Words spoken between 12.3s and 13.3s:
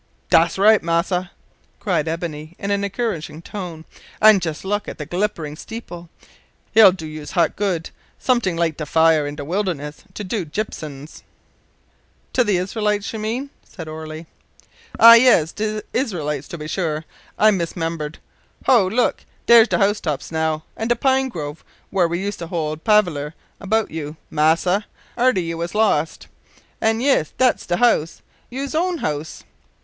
"To the Israelites you